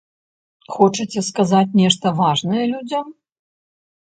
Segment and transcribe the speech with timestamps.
[0.77, 3.05] Хочаце сказаць нешта важнае людзям?